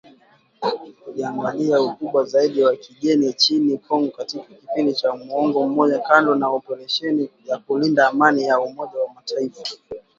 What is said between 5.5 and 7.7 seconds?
mmoja kando na operesheni ya